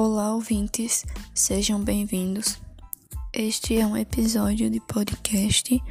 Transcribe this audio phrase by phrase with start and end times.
[0.00, 1.04] Olá, ouvintes,
[1.34, 2.60] sejam bem-vindos.
[3.32, 5.82] Este é um episódio de podcast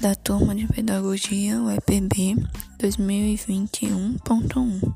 [0.00, 2.34] da turma de Pedagogia UEPB
[2.80, 4.94] 2021.1.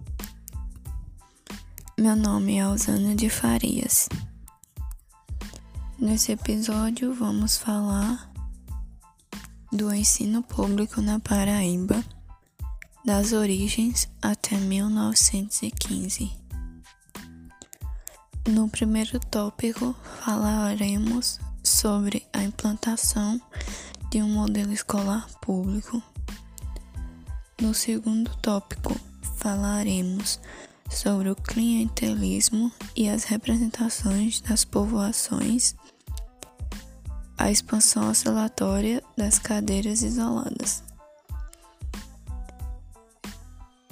[1.96, 4.08] Meu nome é Alzana de Farias.
[5.96, 8.29] Nesse episódio, vamos falar
[9.72, 12.04] do ensino público na Paraíba,
[13.04, 16.38] das origens até 1915.
[18.48, 19.95] No primeiro tópico,
[20.25, 23.38] falaremos sobre a implantação
[24.11, 26.02] de um modelo escolar público.
[27.61, 28.98] No segundo tópico,
[29.37, 30.41] falaremos
[30.88, 35.77] sobre o clientelismo e as representações das povoações,
[37.37, 40.83] a expansão oscilatória das cadeiras isoladas.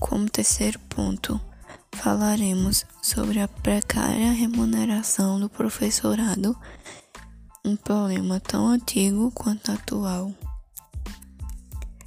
[0.00, 1.38] Como terceiro ponto,
[1.96, 6.56] falaremos sobre a precária remuneração do professorado,
[7.64, 10.32] um problema tão antigo quanto atual.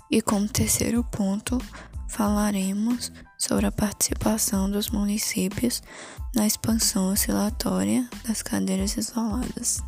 [0.09, 1.57] E como terceiro ponto,
[2.07, 5.81] falaremos sobre a participação dos municípios
[6.33, 9.83] na expansão oscilatória das cadeiras isoladas.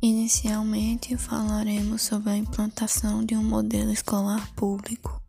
[0.00, 5.21] Inicialmente, falaremos sobre a implantação de um modelo escolar público.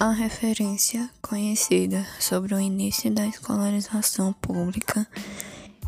[0.00, 5.04] A referência conhecida sobre o início da escolarização pública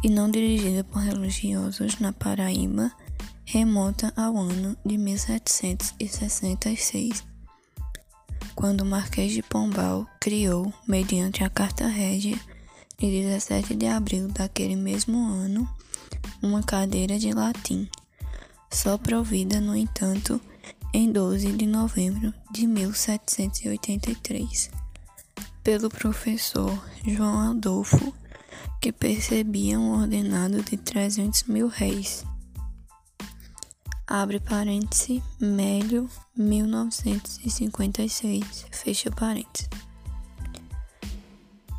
[0.03, 2.91] e não dirigida por religiosos na Paraíba
[3.45, 7.23] remonta ao ano de 1766,
[8.57, 12.37] quando o Marquês de Pombal criou, mediante a Carta Régia
[12.99, 15.73] de 17 de abril daquele mesmo ano,
[16.43, 17.89] uma cadeira de latim,
[18.73, 20.41] só provida, no entanto,
[20.93, 24.73] em 12 de novembro de 1783,
[25.63, 28.13] pelo professor João Adolfo,
[28.81, 32.25] que percebia um ordenado de 300 mil réis.
[34.07, 39.69] Abre parêntese, Mélio, 1956, fecha parênteses.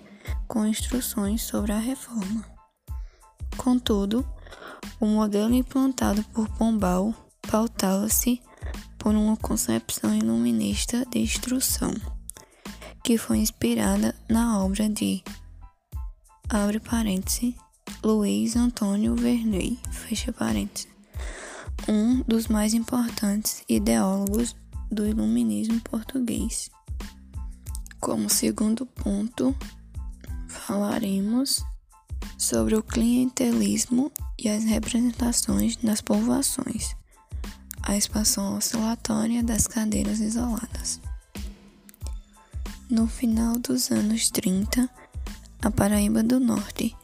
[0.47, 2.45] com instruções sobre a reforma.
[3.57, 4.25] Contudo,
[5.01, 8.41] o modelo implantado por Pombal pautava-se
[8.97, 11.93] por uma concepção iluminista de instrução,
[13.03, 15.21] que foi inspirada na obra de
[16.53, 17.55] abre parêntese,
[18.03, 20.89] Luiz Antônio Verney, fecha parênteses,
[21.87, 24.53] um dos mais importantes ideólogos
[24.91, 26.69] do iluminismo português.
[28.01, 29.55] Como segundo ponto,
[30.45, 31.63] falaremos
[32.37, 36.97] sobre o clientelismo e as representações das povoações,
[37.81, 40.99] a expansão oscilatória das cadeiras isoladas.
[42.89, 44.89] No final dos anos 30,
[45.63, 46.95] a Paraíba do Norte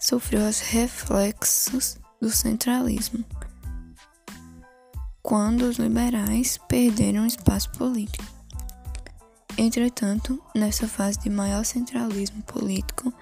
[0.00, 3.24] sofreu os reflexos do centralismo,
[5.22, 8.24] quando os liberais perderam espaço político.
[9.56, 13.12] Entretanto, nessa fase de maior centralismo político,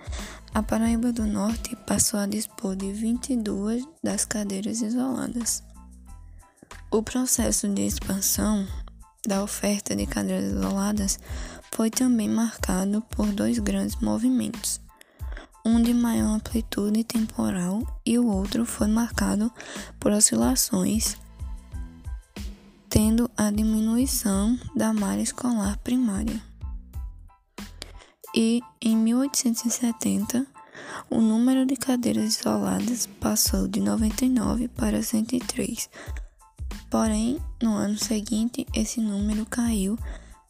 [0.55, 5.63] a Paraíba do Norte passou a dispor de 22 das cadeiras isoladas.
[6.91, 8.67] O processo de expansão
[9.27, 11.19] da oferta de cadeiras isoladas
[11.73, 14.81] foi também marcado por dois grandes movimentos,
[15.69, 19.53] um de maior amplitude temporal e o outro foi marcado
[20.01, 21.19] por oscilações,
[22.89, 26.41] tendo a diminuição da malha escolar primária.
[28.35, 30.47] E em 1870,
[31.11, 35.91] o número de cadeiras isoladas passou de 99 para 103.
[36.91, 39.99] Porém, no ano seguinte, esse número caiu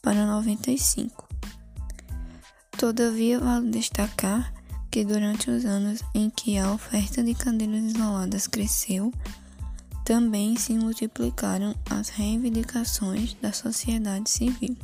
[0.00, 1.26] para 95.
[2.78, 4.57] Todavia, vale destacar
[4.90, 9.12] que durante os anos em que a oferta de cadeiras isoladas cresceu,
[10.04, 14.76] também se multiplicaram as reivindicações da sociedade civil.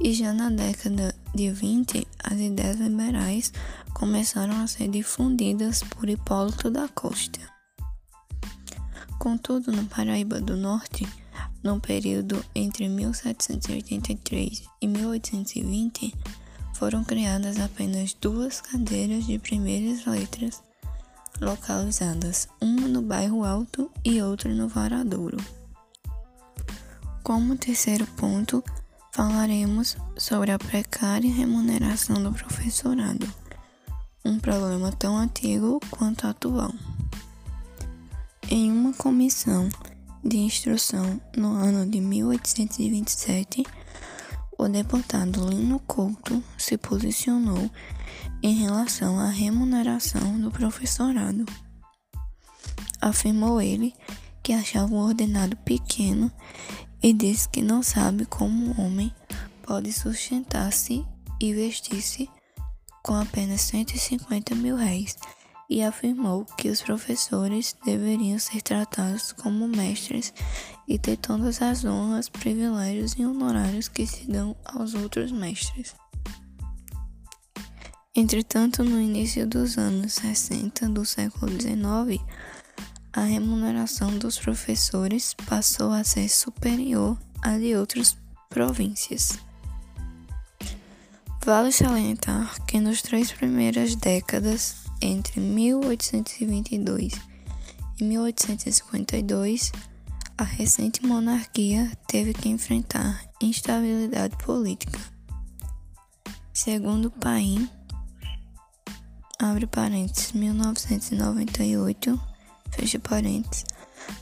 [0.00, 3.52] E já na década de 20, as ideias liberais
[3.92, 7.38] começaram a ser difundidas por Hipólito da Costa.
[9.18, 11.06] Contudo, na Paraíba do Norte,
[11.62, 16.14] no período entre 1783 e 1820,
[16.80, 20.62] foram criadas apenas duas cadeiras de primeiras letras
[21.38, 25.36] localizadas, uma no bairro Alto e outra no Varadouro.
[27.22, 28.64] Como terceiro ponto,
[29.12, 33.30] falaremos sobre a precária remuneração do professorado,
[34.24, 36.72] um problema tão antigo quanto atual.
[38.48, 39.68] Em uma comissão
[40.24, 43.66] de instrução no ano de 1827,
[44.60, 47.70] o deputado Lino Couto se posicionou
[48.42, 51.46] em relação à remuneração do professorado.
[53.00, 53.94] Afirmou ele
[54.42, 56.30] que achava o ordenado pequeno
[57.02, 59.10] e disse que não sabe como um homem
[59.62, 61.06] pode sustentar-se
[61.40, 62.28] e vestir-se
[63.02, 65.16] com apenas 150 mil réis
[65.70, 70.34] e afirmou que os professores deveriam ser tratados como mestres
[70.88, 75.94] e ter todas as honras, privilégios e honorários que se dão aos outros mestres.
[78.16, 82.20] Entretanto, no início dos anos 60 do século XIX,
[83.12, 88.16] a remuneração dos professores passou a ser superior à de outras
[88.48, 89.38] províncias.
[91.44, 97.14] Vale salientar que nas três primeiras décadas, entre 1822
[97.98, 99.72] e 1852,
[100.36, 104.98] a recente monarquia teve que enfrentar instabilidade política.
[106.52, 107.68] Segundo Paim,
[109.38, 112.20] abre parênteses, 1998,
[112.70, 113.64] fecha parênteses,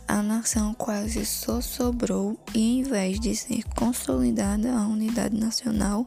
[0.07, 6.07] a nação quase só sobrou e, em vez de ser consolidada a unidade nacional,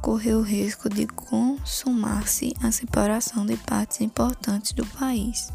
[0.00, 5.52] correu o risco de consumar-se a separação de partes importantes do país,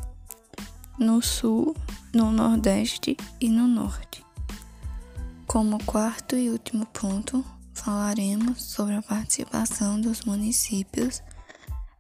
[0.98, 1.76] no sul,
[2.14, 4.24] no nordeste e no norte.
[5.48, 7.44] Como quarto e último ponto,
[7.74, 11.22] falaremos sobre a participação dos municípios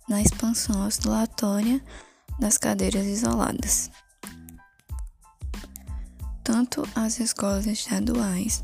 [0.07, 1.81] na expansão oscilatória
[2.39, 3.89] das cadeiras isoladas.
[6.43, 8.63] Tanto as escolas estaduais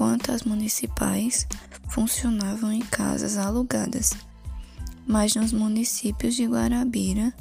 [0.00, 1.46] quanto as municipais
[1.90, 4.16] funcionavam em casas alugadas,
[5.06, 7.34] mas nos municípios de Guarabira,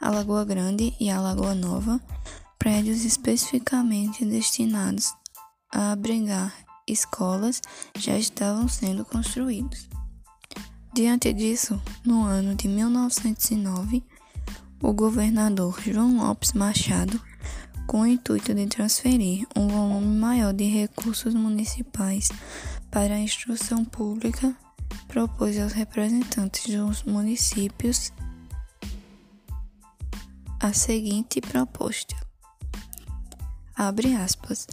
[0.00, 2.00] Alagoa Grande e Alagoa Nova,
[2.58, 5.14] prédios especificamente destinados
[5.72, 6.52] a abrigar
[6.84, 7.62] escolas
[7.96, 9.88] já estavam sendo construídos.
[10.92, 14.02] Diante disso, no ano de 1909,
[14.82, 17.22] o governador João Lopes Machado,
[17.90, 22.28] com o intuito de transferir um volume maior de recursos municipais
[22.88, 24.54] para a instrução pública,
[25.08, 28.12] propôs aos representantes dos municípios
[30.60, 32.14] a seguinte proposta:
[33.74, 34.68] abre aspas.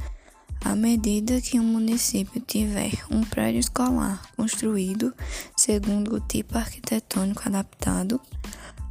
[0.63, 5.11] À medida que um município tiver um prédio escolar construído
[5.55, 8.21] segundo o tipo arquitetônico adaptado,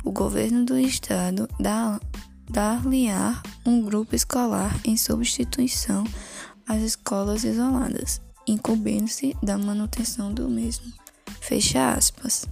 [0.04, 1.48] o governo do estado
[2.50, 6.04] dar-lhe-á um grupo escolar em substituição
[6.66, 10.92] às escolas isoladas, incumbendo-se da manutenção do mesmo.
[11.40, 12.46] Fecha aspas.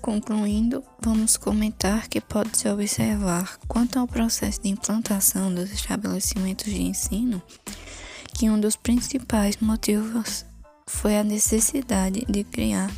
[0.00, 7.40] Concluindo, vamos comentar que pode-se observar, quanto ao processo de implantação dos estabelecimentos de ensino,
[8.34, 10.44] que um dos principais motivos
[10.88, 12.90] foi a necessidade de criar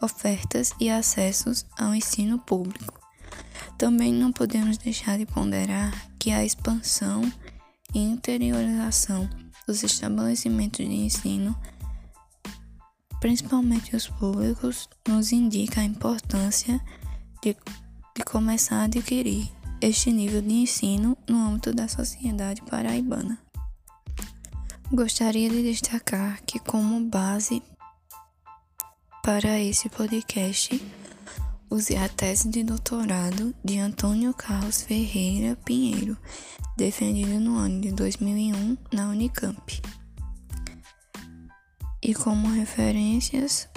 [0.00, 3.03] ofertas e acessos ao ensino público.
[3.84, 7.20] Também não podemos deixar de ponderar que a expansão
[7.92, 9.28] e interiorização
[9.66, 11.54] dos estabelecimentos de ensino
[13.20, 16.80] principalmente os públicos, nos indica a importância
[17.42, 17.54] de,
[18.16, 23.38] de começar a adquirir este nível de ensino no âmbito da sociedade paraibana.
[24.90, 27.62] Gostaria de destacar que, como base
[29.22, 30.80] para esse podcast,
[31.74, 36.16] usei a tese de doutorado de Antônio Carlos Ferreira Pinheiro,
[36.76, 39.82] defendido no ano de 2001 na Unicamp
[42.00, 43.68] e como referências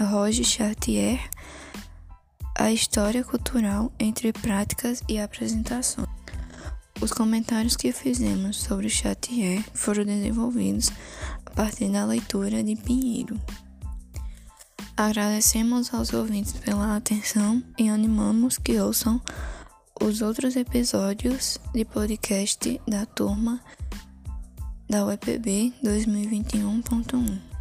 [0.00, 1.20] Roger Chartier,
[2.56, 6.08] a história cultural entre práticas e apresentações.
[6.98, 10.90] Os comentários que fizemos sobre Chartier foram desenvolvidos
[11.44, 13.38] a partir da leitura de Pinheiro.
[15.02, 19.20] Agradecemos aos ouvintes pela atenção e animamos que ouçam
[20.00, 23.60] os outros episódios de podcast da turma
[24.88, 27.51] da UEPB 2021.1.